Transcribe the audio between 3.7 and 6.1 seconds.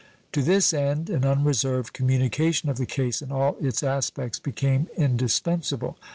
aspects became indispensable.